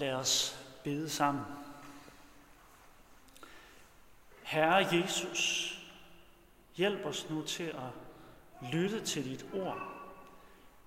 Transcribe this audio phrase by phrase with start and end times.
[0.00, 1.44] Lad os bede sammen.
[4.42, 5.74] Herre Jesus,
[6.76, 7.90] hjælp os nu til at
[8.72, 9.78] lytte til dit ord.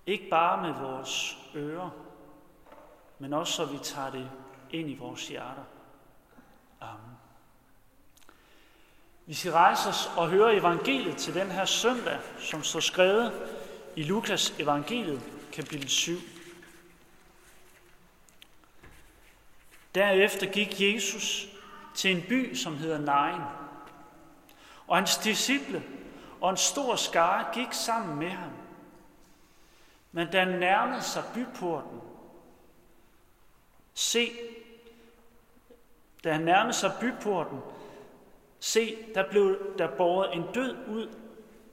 [0.05, 1.89] Ikke bare med vores ører,
[3.19, 4.29] men også så vi tager det
[4.71, 5.63] ind i vores hjerter.
[6.81, 7.17] Amen.
[9.25, 13.31] Vi skal rejse os og høre evangeliet til den her søndag, som står skrevet
[13.95, 16.17] i Lukas evangeliet, kapitel 7.
[19.95, 21.47] Derefter gik Jesus
[21.95, 23.41] til en by, som hedder Nain.
[24.87, 25.83] Og hans disciple
[26.41, 28.51] og en stor skare gik sammen med ham.
[30.11, 32.01] Men da han nærmede sig byporten,
[33.93, 34.31] se,
[36.23, 37.59] da han nærmede sig byporten,
[38.59, 41.15] se, der blev der båret en død ud,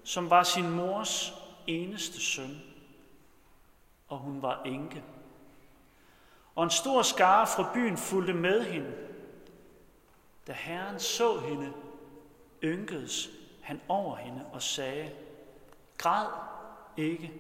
[0.05, 1.35] som var sin mors
[1.67, 2.61] eneste søn,
[4.09, 5.03] og hun var enke.
[6.61, 8.93] Og en stor skare fra byen fulgte med hende.
[10.47, 11.73] Da Herren så hende,
[12.63, 13.29] ynkedes
[13.63, 15.13] han over hende og sagde,
[15.99, 16.27] græd
[16.97, 17.33] ikke.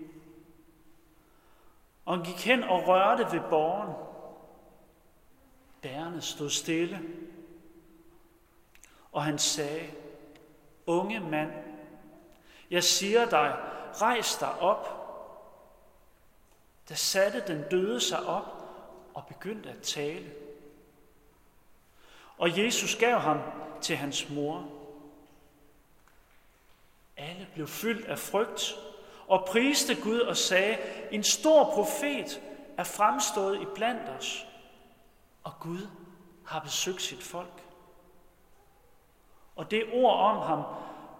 [2.04, 3.94] Og han gik hen og rørte ved borgen.
[5.82, 7.00] Bærene stod stille.
[9.12, 9.90] Og han sagde,
[10.86, 11.52] unge mand,
[12.70, 13.56] jeg siger dig,
[14.00, 14.88] rejs dig op.
[16.88, 18.59] Da satte den døde sig op
[19.14, 20.32] og begyndte at tale.
[22.38, 23.40] Og Jesus gav ham
[23.80, 24.68] til hans mor.
[27.16, 28.74] Alle blev fyldt af frygt
[29.28, 30.78] og priste Gud og sagde,
[31.10, 32.42] en stor profet
[32.76, 34.46] er fremstået i blandt os,
[35.44, 35.88] og Gud
[36.46, 37.62] har besøgt sit folk.
[39.56, 40.64] Og det ord om ham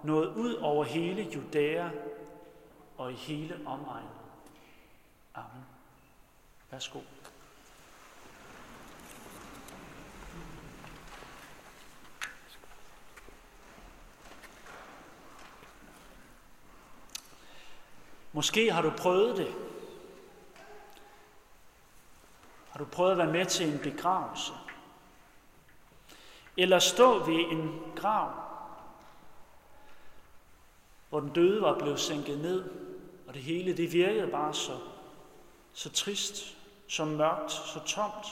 [0.05, 1.91] nåede ud over hele Judæa
[2.99, 4.11] og i hele omegnen.
[5.35, 5.65] Amen.
[6.71, 6.99] Værsgo.
[18.33, 19.55] Måske har du prøvet det.
[22.71, 24.53] Har du prøvet at være med til en begravelse?
[26.57, 28.33] Eller stå ved en grav,
[31.09, 32.71] hvor den døde var blevet sænket ned,
[33.27, 34.79] og det hele det virkede bare så,
[35.73, 36.57] så trist,
[36.89, 38.27] så mørkt, så tomt,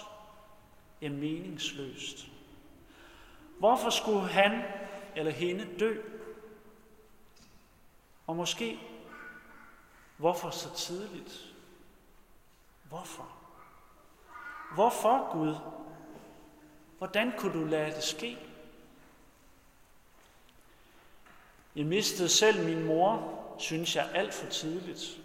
[1.03, 2.27] ja meningsløst.
[3.59, 4.63] Hvorfor skulle han
[5.17, 5.97] eller hende dø?
[8.27, 8.79] Og måske
[10.19, 11.55] Hvorfor så tidligt?
[12.89, 13.33] Hvorfor?
[14.75, 15.55] Hvorfor, Gud?
[16.99, 18.39] Hvordan kunne du lade det ske?
[21.77, 25.21] Jeg mistede selv min mor, synes jeg, alt for tidligt.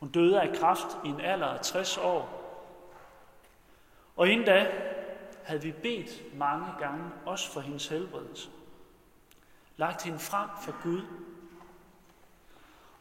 [0.00, 2.38] Hun døde af kræft i en alder af 60 år.
[4.16, 4.70] Og inden da
[5.44, 8.50] havde vi bedt mange gange, også for hendes helbredelse.
[9.76, 11.02] Lagt hende frem for Gud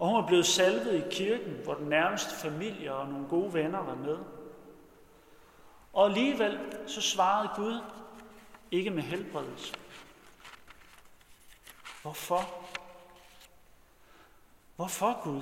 [0.01, 3.79] og hun var blevet salvet i kirken, hvor den nærmeste familie og nogle gode venner
[3.79, 4.17] var med.
[5.93, 7.79] Og alligevel så svarede Gud
[8.71, 9.75] ikke med helbredelse.
[12.01, 12.49] Hvorfor?
[14.75, 15.41] Hvorfor Gud?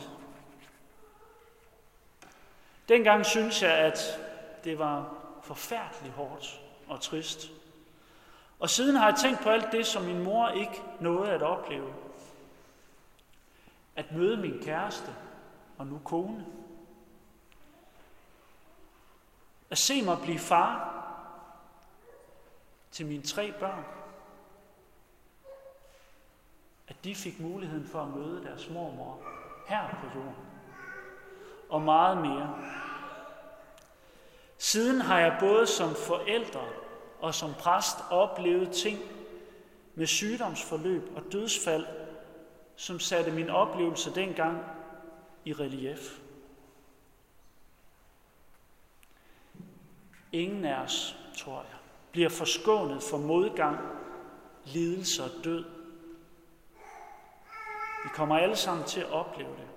[2.90, 4.20] Dengang synes jeg, at
[4.64, 7.52] det var forfærdeligt hårdt og trist.
[8.60, 11.94] Og siden har jeg tænkt på alt det, som min mor ikke nåede at opleve
[14.00, 15.16] at møde min kæreste
[15.78, 16.46] og nu kone.
[19.70, 20.96] At se mig blive far
[22.92, 23.84] til mine tre børn.
[26.88, 29.20] At de fik muligheden for at møde deres mormor
[29.68, 30.46] her på jorden.
[31.70, 32.58] Og meget mere.
[34.58, 36.66] Siden har jeg både som forældre
[37.20, 39.00] og som præst oplevet ting
[39.96, 41.86] med sygdomsforløb og dødsfald,
[42.80, 44.58] som satte min oplevelse dengang
[45.46, 46.20] i relief.
[50.32, 51.78] Ingen af os, tror jeg,
[52.12, 53.78] bliver forskånet for modgang,
[54.66, 55.66] lidelse og død.
[58.04, 59.68] Vi kommer alle sammen til at opleve det.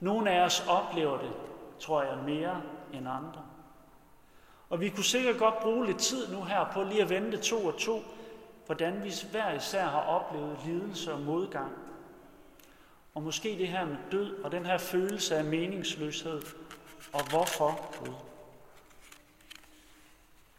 [0.00, 1.32] Nogle af os oplever det,
[1.80, 3.44] tror jeg, mere end andre.
[4.68, 7.66] Og vi kunne sikkert godt bruge lidt tid nu her på lige at vente to
[7.66, 8.02] og to
[8.70, 11.72] hvordan vi hver især har oplevet lidelse og modgang.
[13.14, 16.42] Og måske det her med død og den her følelse af meningsløshed.
[17.12, 18.14] Og hvorfor Gud?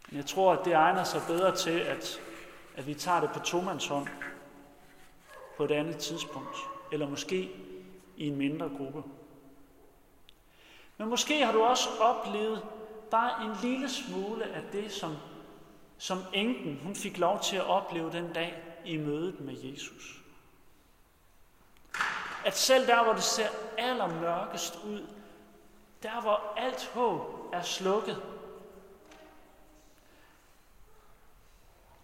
[0.09, 2.21] Men jeg tror, at det egner sig bedre til, at,
[2.75, 4.07] at vi tager det på tomandshånd
[5.57, 6.57] på et andet tidspunkt.
[6.91, 7.51] Eller måske
[8.17, 9.03] i en mindre gruppe.
[10.97, 12.63] Men måske har du også oplevet
[13.11, 15.15] bare en lille smule af det, som,
[16.01, 20.21] som enken hun fik lov til at opleve den dag i mødet med Jesus.
[22.45, 25.07] At selv der, hvor det ser allermørkest ud,
[26.03, 28.23] der hvor alt håb er slukket,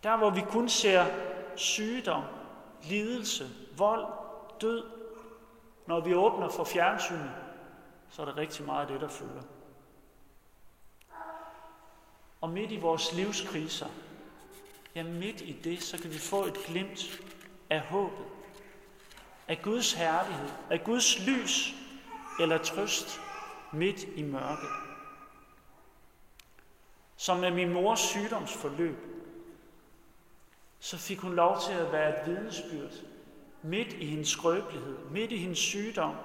[0.03, 1.05] der hvor vi kun ser
[1.55, 2.23] sygdom,
[2.83, 4.05] lidelse, vold,
[4.61, 4.83] død,
[5.85, 7.31] når vi åbner for fjernsynet,
[8.09, 9.56] så er der rigtig meget af det, der følger.
[12.42, 13.88] Og midt i vores livskriser,
[14.95, 17.22] ja midt i det, så kan vi få et glimt
[17.69, 18.25] af håbet,
[19.48, 21.74] af Guds herlighed, af Guds lys
[22.39, 23.19] eller trøst
[23.72, 24.69] midt i mørket.
[27.16, 28.98] Som med min mors sygdomsforløb,
[30.80, 32.92] så fik hun lov til at være et vidnesbyrd
[33.62, 36.16] midt i hendes skrøbelighed, midt i hendes sygdom,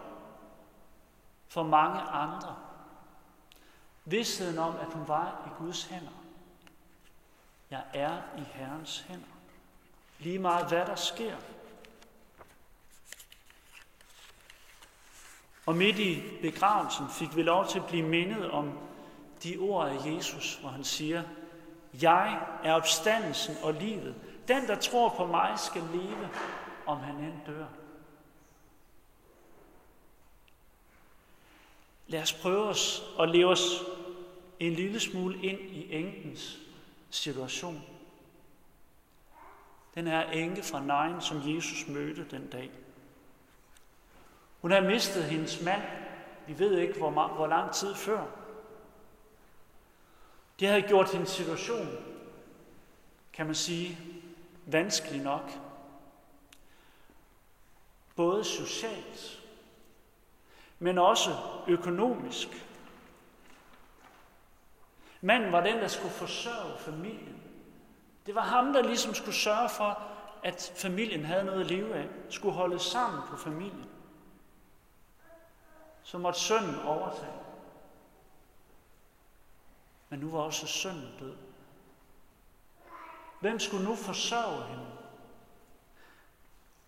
[1.48, 2.56] for mange andre.
[4.04, 6.22] Vidstheden om, at hun var i Guds hænder.
[7.70, 9.26] Jeg er i Herrens hænder.
[10.18, 11.36] Lige meget hvad der sker.
[15.66, 18.78] Og midt i begravelsen fik vi lov til at blive mindet om
[19.42, 21.22] de ord af Jesus, hvor han siger,
[22.02, 24.14] Jeg er opstandelsen og livet.
[24.48, 26.28] Den, der tror på mig, skal leve,
[26.86, 27.66] om han end dør.
[32.12, 33.82] Lad os prøve os at leve os
[34.60, 36.58] en lille smule ind i enkens
[37.10, 37.82] situation.
[39.94, 42.70] Den er enke fra Nain, som Jesus mødte den dag.
[44.60, 45.82] Hun har mistet hendes mand,
[46.46, 48.26] vi ved ikke hvor, hvor lang tid før.
[50.60, 51.88] Det havde gjort hendes situation,
[53.32, 53.98] kan man sige,
[54.66, 55.50] vanskelig nok.
[58.16, 59.41] Både socialt,
[60.82, 61.30] men også
[61.68, 62.48] økonomisk.
[65.20, 67.42] Manden var den, der skulle forsørge familien.
[68.26, 70.02] Det var ham, der ligesom skulle sørge for,
[70.42, 73.88] at familien havde noget at leve af, skulle holde sammen på familien.
[76.02, 77.40] Så måtte sønnen overtage.
[80.08, 81.36] Men nu var også sønnen død.
[83.40, 84.86] Hvem skulle nu forsørge hende?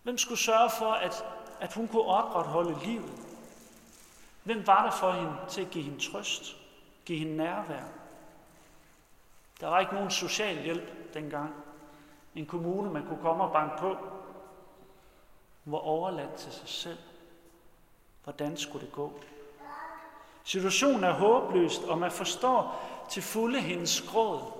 [0.03, 1.25] Hvem skulle sørge for, at,
[1.61, 3.24] at hun kunne opretholde livet?
[4.45, 6.57] Hvem var der for hende til at give hende trøst,
[7.05, 7.85] give hende nærvær?
[9.61, 11.55] Der var ikke nogen social hjælp dengang.
[12.35, 13.97] En kommune, man kunne komme og banke på.
[15.65, 16.99] Hun var overladt til sig selv.
[18.25, 19.21] Hvordan skulle det gå?
[20.45, 24.53] Situationen er håbløst, og man forstår til fulde hendes gråd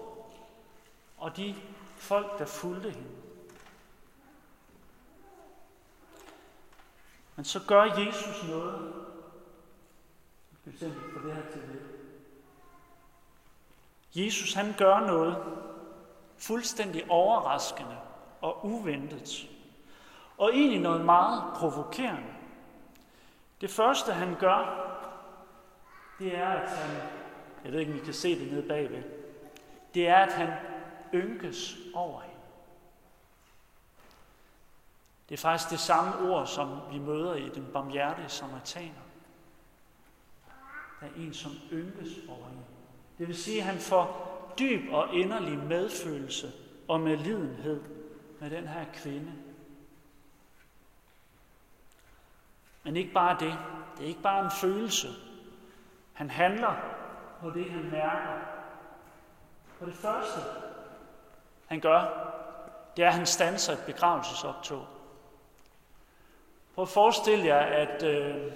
[1.19, 1.55] og de
[1.97, 3.09] folk, der fulgte hende.
[7.37, 8.95] Men så gør Jesus noget.
[10.65, 10.79] Vi
[11.13, 11.83] for det her til det.
[14.15, 15.37] Jesus han gør noget
[16.39, 17.97] fuldstændig overraskende
[18.41, 19.51] og uventet.
[20.39, 22.35] Og egentlig noget meget provokerende.
[23.61, 24.91] Det første han gør,
[26.19, 27.01] det er, at han,
[27.65, 29.03] jeg ved ikke, om I kan se det nede bagved,
[29.95, 30.53] det er, at han
[31.15, 32.35] ynkes over hende.
[35.29, 39.04] Det er faktisk det samme ord, som vi møder i den barmhjertige samaritaner.
[41.01, 42.65] Der er en, som ynkes over en.
[43.19, 46.53] Det vil sige, at han får dyb og inderlig medfølelse
[46.89, 47.83] og medlidenhed
[48.41, 49.33] med den her kvinde.
[52.83, 53.59] Men ikke bare det.
[53.97, 55.09] Det er ikke bare en følelse.
[56.13, 56.75] Han handler
[57.41, 58.41] på det, han mærker.
[59.79, 60.41] For det første,
[61.67, 62.31] han gør,
[62.97, 64.87] det er, at han stanser et begravelsesoptog.
[66.75, 68.53] Prøv at forestille jer, at, øh,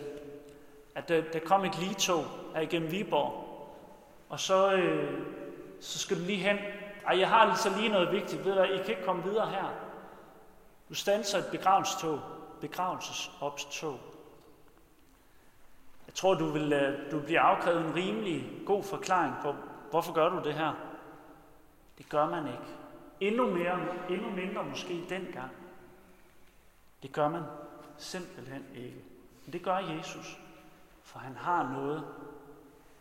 [0.99, 2.25] at der, der kom et ligetog
[2.55, 3.45] her igennem Viborg,
[4.29, 5.21] og så, øh,
[5.81, 6.57] så skal du lige hen.
[7.07, 8.45] Ej, jeg har så lige noget vigtigt.
[8.45, 9.75] Ved du I kan ikke komme videre her.
[10.89, 12.21] Du standser et begravelsestog,
[12.61, 14.01] begravelsesopstog.
[16.07, 19.55] Jeg tror, du vil, øh, du bliver afkrævet en rimelig god forklaring på,
[19.91, 20.73] hvorfor gør du det her.
[21.99, 22.75] Det gør man ikke.
[23.21, 25.51] Endnu, mere, endnu mindre måske dengang.
[27.03, 27.43] Det gør man
[27.99, 29.05] simpelthen ikke.
[29.45, 30.39] Men det gør Jesus,
[31.09, 32.05] for han har noget,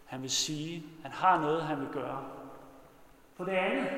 [0.05, 0.83] han vil sige.
[1.03, 2.23] Han har noget, han vil gøre.
[3.37, 3.89] På det andet,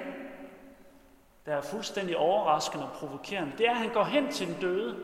[1.45, 4.97] der er fuldstændig overraskende og provokerende, det er, at han går hen til den døde.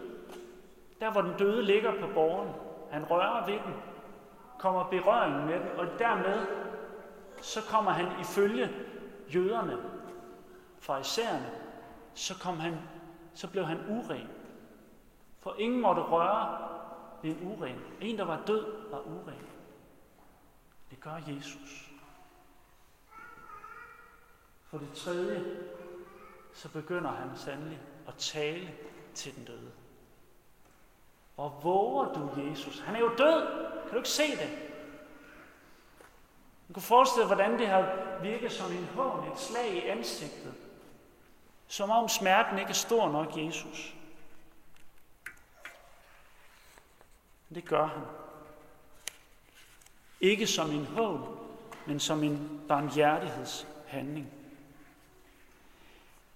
[0.99, 2.49] Der, hvor den døde ligger på borgen.
[2.91, 3.73] Han rører ved den,
[4.59, 6.45] kommer berøring med den, og dermed
[7.41, 8.69] så kommer han ifølge
[9.35, 9.77] jøderne,
[10.79, 11.49] farisæerne,
[12.13, 12.77] så, kom han,
[13.33, 14.29] så blev han uren.
[15.39, 16.57] For ingen måtte røre
[17.21, 17.75] ved en uren.
[18.01, 19.47] En, der var død, var uren.
[20.89, 21.91] Det gør Jesus.
[24.63, 25.45] For det tredje,
[26.53, 28.71] så begynder han sandelig at tale
[29.13, 29.71] til den døde.
[31.37, 32.79] Og våger du Jesus?
[32.79, 33.47] Han er jo død.
[33.81, 34.49] Kan du ikke se det?
[36.67, 40.53] Du kan forestille hvordan det har virket som en hån, et slag i ansigtet.
[41.67, 43.95] Som om smerten ikke er stor nok, Jesus.
[47.49, 48.24] Det gør han.
[50.25, 51.37] Ikke som en hån,
[51.87, 54.27] men som en barmhjertighedshandling.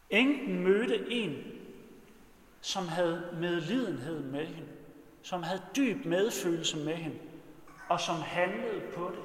[0.10, 1.44] Enken mødte en,
[2.62, 4.70] som havde medlidenhed med hende,
[5.22, 7.20] som havde dyb medfølelse med hende,
[7.90, 9.24] og som handlede på det.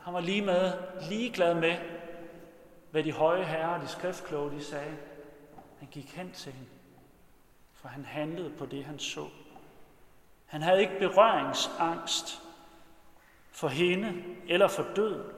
[0.00, 0.72] Han var lige med,
[1.08, 1.76] ligeglad med,
[2.90, 4.96] hvad de høje herrer, de skriftkloge, de sagde.
[5.78, 6.70] Han gik hen til hende,
[7.72, 9.28] for han handlede på det, han så.
[10.46, 12.42] Han havde ikke berøringsangst
[13.50, 15.32] for hende eller for døden.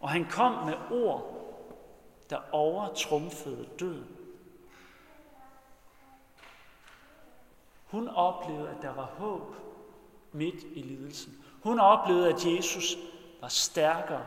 [0.00, 1.34] Og han kom med ord,
[2.30, 4.16] der overtrumfede døden.
[7.86, 9.54] Hun oplevede, at der var håb
[10.32, 11.44] midt i lidelsen.
[11.62, 12.96] Hun oplevede, at Jesus
[13.40, 14.26] var stærkere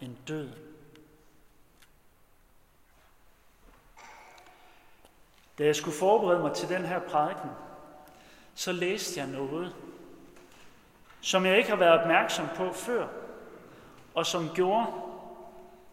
[0.00, 0.54] end døden.
[5.58, 7.50] Da jeg skulle forberede mig til den her prædiken,
[8.56, 9.76] så læste jeg noget,
[11.20, 13.08] som jeg ikke har været opmærksom på før,
[14.14, 14.86] og som gjorde,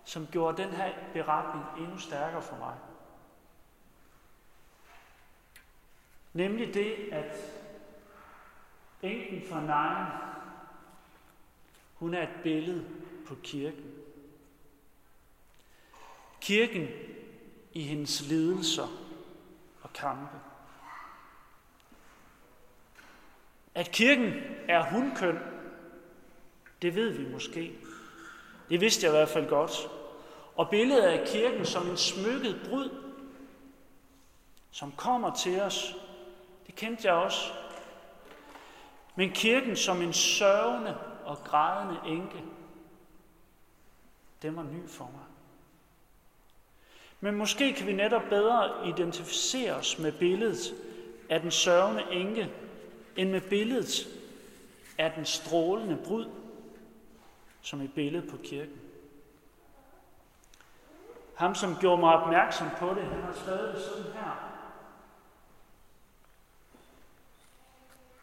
[0.03, 2.75] som gjorde den her beretning endnu stærkere for mig.
[6.33, 7.35] Nemlig det, at
[9.01, 10.07] enken for Nain,
[11.93, 12.85] hun er et billede
[13.27, 13.91] på kirken.
[16.41, 16.87] Kirken
[17.73, 18.87] i hendes lidelser
[19.81, 20.52] og kampe.
[23.75, 24.33] At kirken
[24.67, 25.39] er hunkøn,
[26.81, 27.73] det ved vi måske.
[28.69, 29.89] Det vidste jeg i hvert fald godt.
[30.55, 32.89] Og billedet af kirken som en smykket brud,
[34.71, 35.95] som kommer til os,
[36.67, 37.51] det kendte jeg også.
[39.15, 42.43] Men kirken som en sørgende og grædende enke,
[44.41, 45.25] den var ny for mig.
[47.19, 50.73] Men måske kan vi netop bedre identificere os med billedet
[51.29, 52.49] af den sørgende enke,
[53.15, 54.07] end med billedet
[54.97, 56.29] af den strålende brud,
[57.61, 58.81] som et billede på kirken.
[61.35, 64.49] Ham, som gjorde mig opmærksom på det, han har skrevet det sådan her.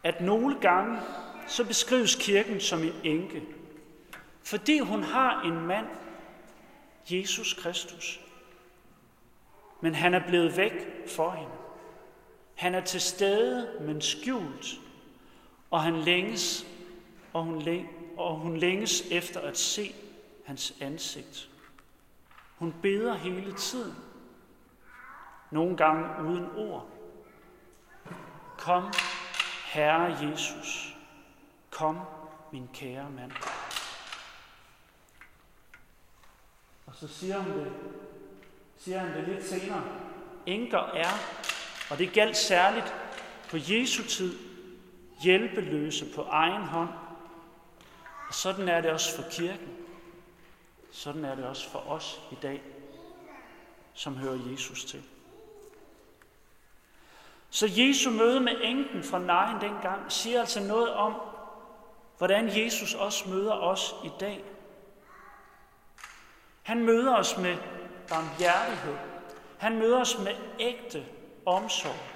[0.03, 0.99] At nogle gange,
[1.47, 3.43] så beskrives kirken som en enke,
[4.43, 5.87] fordi hun har en mand,
[7.09, 8.21] Jesus Kristus.
[9.81, 11.60] Men han er blevet væk for hende.
[12.55, 14.67] Han er til stede, men skjult,
[15.71, 16.65] og han længes,
[17.33, 17.85] og hun, læ-
[18.17, 19.95] og hun længes efter at se
[20.45, 21.49] hans ansigt.
[22.57, 23.95] Hun beder hele tiden,
[25.51, 26.89] nogle gange uden ord.
[28.57, 28.93] Kom,
[29.65, 30.97] Herre Jesus,
[31.69, 31.99] kom,
[32.51, 33.31] min kære mand.
[36.85, 37.71] Og så siger han det,
[38.77, 39.83] siger han det lidt senere.
[40.45, 41.09] Enker er,
[41.91, 42.93] og det galt særligt
[43.49, 44.37] på Jesu tid,
[45.21, 46.89] hjælpeløse på egen hånd.
[48.27, 49.69] Og sådan er det også for kirken.
[50.91, 52.61] Sådan er det også for os i dag,
[53.93, 55.03] som hører Jesus til.
[57.49, 61.15] Så Jesu møde med enken fra Nain dengang siger altså noget om,
[62.17, 64.43] hvordan Jesus også møder os i dag.
[66.63, 67.57] Han møder os med
[68.09, 68.95] barmhjertighed.
[69.57, 71.05] Han møder os med ægte
[71.45, 72.11] omsorg.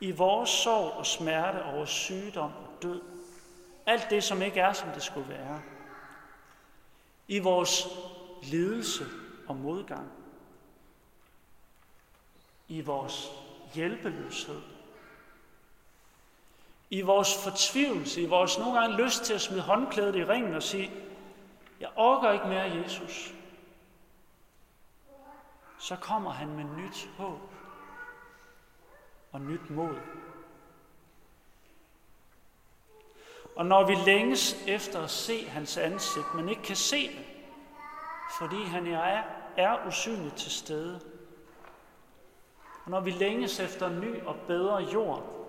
[0.00, 3.02] I vores sorg og smerte over sygdom og død.
[3.86, 5.62] Alt det, som ikke er, som det skulle være.
[7.28, 7.86] I vores
[8.42, 9.04] lidelse
[9.48, 10.12] og modgang.
[12.68, 13.30] I vores
[13.74, 14.60] hjælpeløshed.
[16.90, 20.62] I vores fortvivlelse, i vores nogle gange lyst til at smide håndklædet i ringen og
[20.62, 20.90] sige,
[21.80, 23.34] jeg orker ikke mere, Jesus.
[25.78, 27.49] Så kommer han med nyt håb
[29.32, 29.96] og nyt mod.
[33.56, 37.26] Og når vi længes efter at se hans ansigt, men ikke kan se det,
[38.38, 39.22] fordi han er,
[39.56, 41.00] er usynligt til stede,
[42.84, 45.40] og når vi længes efter en ny og bedre jord,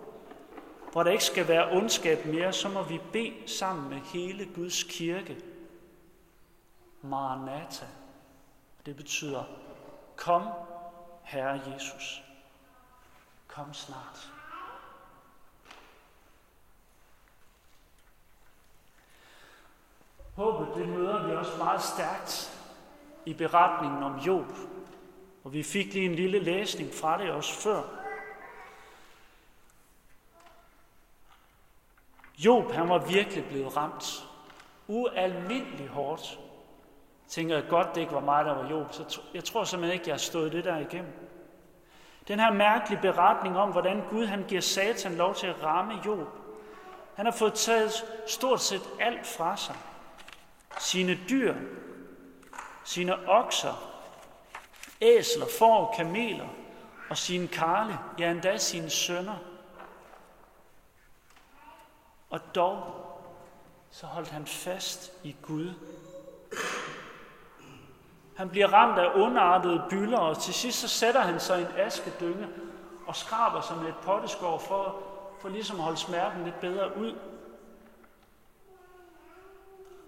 [0.92, 4.84] hvor der ikke skal være ondskab mere, så må vi bede sammen med hele Guds
[4.84, 5.38] kirke.
[7.02, 7.86] Maranatha.
[8.86, 9.44] Det betyder,
[10.16, 10.48] kom,
[11.24, 12.24] Herre Jesus.
[13.52, 14.32] Kom snart.
[20.36, 22.58] Håbet, det møder vi også meget stærkt
[23.26, 24.46] i beretningen om Job.
[25.44, 27.84] Og vi fik lige en lille læsning fra det også før.
[32.38, 34.28] Job, han var virkelig blevet ramt.
[34.88, 36.40] Ualmindelig hårdt.
[37.28, 38.94] Tænker jeg godt, det ikke var mig, der var Job.
[38.94, 41.31] Så jeg tror simpelthen ikke, jeg har stået det der igennem.
[42.28, 46.28] Den her mærkelige beretning om, hvordan Gud han giver Satan lov til at ramme Job.
[47.16, 47.92] Han har fået taget
[48.28, 49.76] stort set alt fra sig.
[50.80, 51.56] Sine dyr,
[52.84, 53.92] sine okser,
[55.02, 56.48] æsler, får, kameler
[57.10, 59.36] og sine karle, ja endda sine sønner.
[62.30, 62.84] Og dog
[63.92, 65.74] så holdt han fast i Gud.
[68.38, 71.72] Han bliver ramt af ondartede byller, og til sidst så sætter han sig i en
[71.78, 72.48] askedynge
[73.08, 75.04] og skraber sig med et potteskår for,
[75.42, 77.16] for ligesom at holde smerten lidt bedre ud.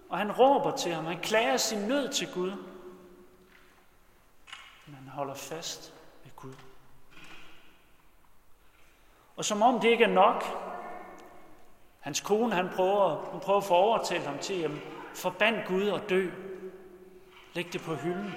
[0.08, 2.50] Og han råber til ham, han klager sin nød til Gud.
[4.86, 6.54] Men han holder fast ved Gud.
[9.36, 10.44] Og som om det ikke er nok,
[12.00, 14.70] hans kone han prøver, hun prøver at få overtalt ham til, at
[15.14, 16.30] forband Gud og dø.
[17.54, 18.34] Læg det på hylden.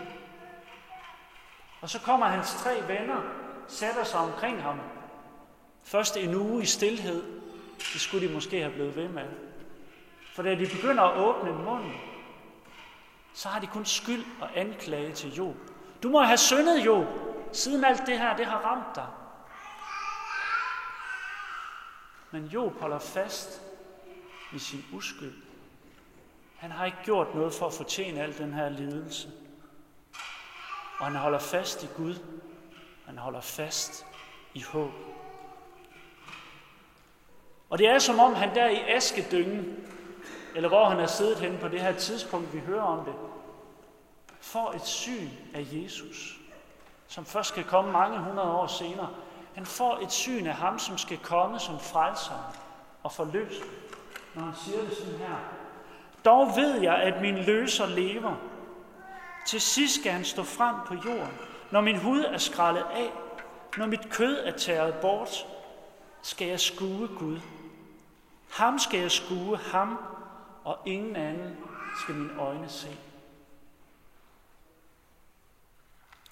[1.81, 3.21] Og så kommer hans tre venner,
[3.67, 4.79] sætter sig omkring ham.
[5.83, 7.24] Først en uge i stillhed.
[7.77, 9.29] Det skulle de måske have blevet ved med.
[10.36, 11.93] For da de begynder at åbne munden,
[13.33, 15.55] så har de kun skyld og anklage til Job.
[16.03, 17.05] Du må have syndet, Job,
[17.53, 19.07] siden alt det her, det har ramt dig.
[22.31, 23.62] Men Job holder fast
[24.53, 25.47] i sin uskyld.
[26.57, 29.31] Han har ikke gjort noget for at fortjene al den her lidelse.
[31.00, 32.15] Og han holder fast i Gud.
[33.05, 34.05] Han holder fast
[34.53, 34.91] i håb.
[37.70, 39.87] Og det er som om han der i askedyngen,
[40.55, 43.13] eller hvor han er siddet henne på det her tidspunkt, vi hører om det,
[44.41, 46.39] får et syn af Jesus,
[47.07, 49.09] som først skal komme mange hundrede år senere.
[49.55, 52.55] Han får et syn af ham, som skal komme som frelser
[53.03, 53.65] og forløser,
[54.35, 55.56] når han siger det sådan her.
[56.25, 58.36] Dog ved jeg, at min løser lever.
[59.48, 61.38] Til sidst skal han stå frem på jorden,
[61.72, 63.12] når min hud er skrællet af,
[63.77, 65.48] når mit kød er tæret bort,
[66.22, 67.40] skal jeg skue Gud.
[68.51, 69.98] Ham skal jeg skue, ham
[70.64, 71.58] og ingen anden
[72.03, 72.98] skal mine øjne se.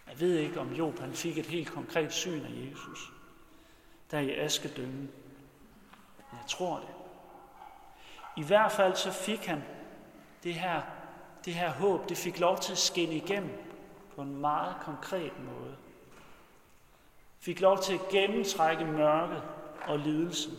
[0.10, 3.12] Jeg ved ikke, om Job han fik et helt konkret syn af Jesus,
[4.12, 5.12] der i askedømmen.
[6.18, 6.88] Men jeg tror det.
[8.38, 9.64] I hvert fald så fik han
[10.46, 10.82] det her,
[11.46, 13.78] det her håb, det fik lov til at skinne igennem
[14.16, 15.78] på en meget konkret måde.
[17.40, 19.44] Fik lov til at gennemtrække mørket
[19.88, 20.54] og lidelsen.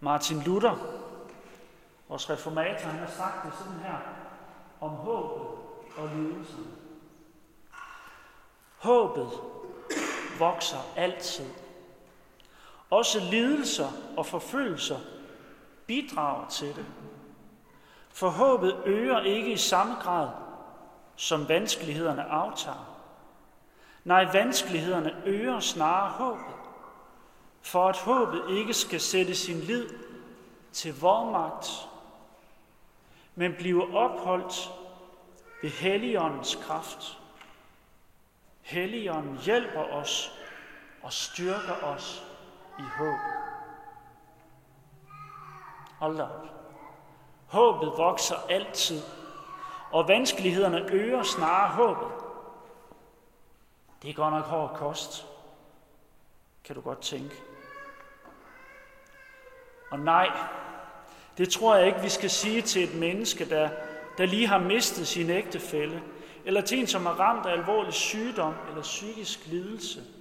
[0.00, 0.76] Martin Luther,
[2.08, 3.98] vores reformator, han har sagt det sådan her
[4.80, 5.46] om håbet
[5.96, 6.66] og lidelsen.
[8.78, 9.30] Håbet
[10.38, 11.67] vokser altid.
[12.90, 14.98] Også lidelser og forfølgelser
[15.86, 16.86] bidrager til det.
[18.10, 20.28] For håbet øger ikke i samme grad,
[21.16, 22.98] som vanskelighederne aftager.
[24.04, 26.58] Nej, vanskelighederne øger snarere håbet
[27.62, 29.88] for at håbet ikke skal sætte sin lid
[30.72, 31.88] til vormagt,
[33.34, 34.70] men blive opholdt
[35.62, 37.18] ved Helligåndens kraft.
[38.62, 40.32] Helligånden hjælper os
[41.02, 42.24] og styrker os
[42.78, 43.18] i håb.
[45.98, 46.46] Hold op.
[47.46, 49.02] Håbet vokser altid,
[49.90, 52.08] og vanskelighederne øger snarere håbet.
[54.02, 55.26] Det er godt nok hård kost,
[56.64, 57.42] kan du godt tænke.
[59.90, 60.30] Og nej,
[61.38, 63.70] det tror jeg ikke, vi skal sige til et menneske, der,
[64.18, 66.02] der lige har mistet sin ægtefælle,
[66.44, 70.17] eller til en, som er ramt af alvorlig sygdom eller psykisk lidelse.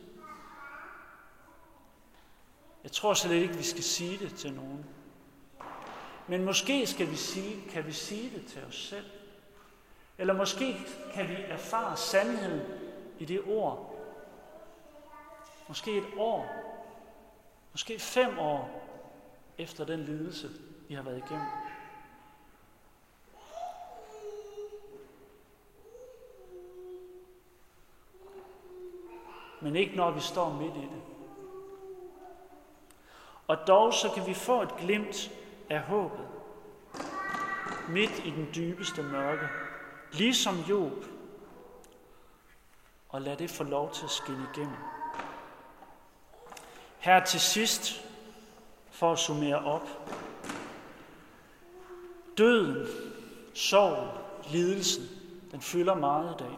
[2.88, 4.86] Jeg tror slet ikke, vi skal sige det til nogen.
[6.28, 9.06] Men måske skal vi sige, kan vi sige det til os selv.
[10.18, 10.76] Eller måske
[11.14, 12.62] kan vi erfare sandheden
[13.20, 13.96] i det ord.
[15.68, 16.46] Måske et år.
[17.72, 18.90] Måske fem år
[19.58, 20.50] efter den lidelse,
[20.88, 21.48] vi har været igennem.
[29.62, 31.17] Men ikke når vi står midt i det.
[33.48, 35.32] Og dog så kan vi få et glimt
[35.70, 36.28] af håbet
[37.90, 39.48] midt i den dybeste mørke,
[40.12, 41.06] ligesom Job,
[43.10, 44.76] og lad det få lov til at skinne igennem.
[47.00, 48.06] Her til sidst,
[48.92, 50.12] for at summere op.
[52.38, 52.88] Døden,
[53.54, 54.10] sorgen,
[54.52, 55.04] lidelsen,
[55.52, 56.58] den fylder meget i dag.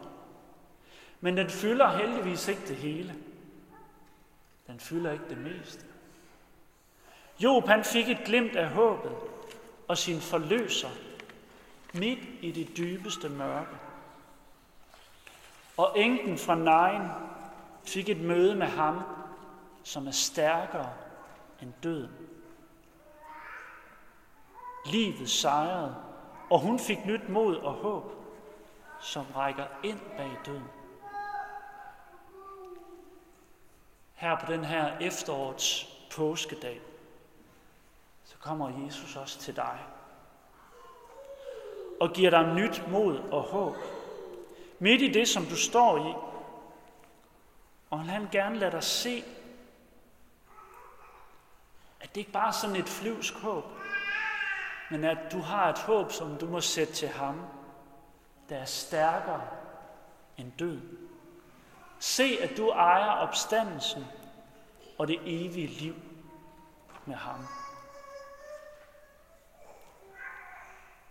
[1.20, 3.14] Men den fylder heldigvis ikke det hele.
[4.66, 5.89] Den fylder ikke det meste.
[7.42, 9.12] Job han fik et glimt af håbet
[9.88, 10.88] og sin forløser
[11.94, 13.76] midt i det dybeste mørke.
[15.76, 17.08] Og enken fra Nejen
[17.84, 19.00] fik et møde med ham,
[19.82, 20.92] som er stærkere
[21.62, 22.10] end døden.
[24.86, 25.96] Livet sejrede,
[26.50, 28.12] og hun fik nyt mod og håb,
[29.00, 30.68] som rækker ind bag døden.
[34.14, 36.80] Her på den her efterårets påskedag,
[38.40, 39.78] kommer Jesus også til dig
[42.00, 43.76] og giver dig nyt mod og håb.
[44.78, 46.14] Midt i det, som du står i.
[47.90, 49.24] Og han gerne lader dig se,
[52.00, 53.64] at det ikke bare er sådan et flyvsk håb,
[54.90, 57.40] men at du har et håb, som du må sætte til ham,
[58.48, 59.42] der er stærkere
[60.36, 60.98] end døden.
[61.98, 64.04] Se, at du ejer opstandelsen
[64.98, 65.94] og det evige liv
[67.06, 67.46] med ham.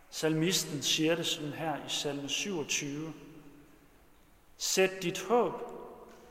[0.09, 3.13] Salmisten siger det sådan her i salme 27.
[4.57, 5.53] Sæt dit håb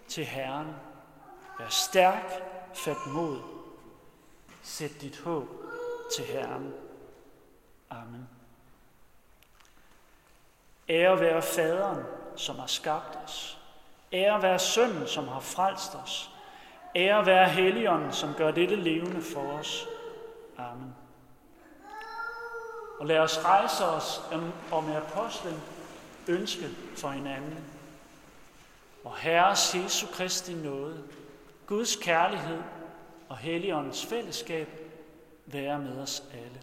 [0.08, 0.66] til Herren.
[1.58, 2.32] Vær stærk,
[2.74, 3.38] fat mod.
[4.62, 5.48] Sæt dit håb
[6.16, 6.74] til Herren.
[7.90, 8.28] Amen.
[10.88, 12.04] Ære være faderen,
[12.36, 13.58] som har skabt os.
[14.12, 16.30] Ære være sønnen, som har frelst os.
[16.96, 19.86] Ære være helligånden, som gør dette levende for os.
[20.58, 20.94] Amen.
[22.98, 24.22] Og lad os rejse os
[24.70, 25.60] og med apostlen
[26.28, 27.64] ønske for hinanden.
[29.04, 31.02] Og Herres Jesu Kristi nåde,
[31.66, 32.62] Guds kærlighed
[33.28, 34.68] og Helligåndens fællesskab
[35.46, 36.60] være med os alle.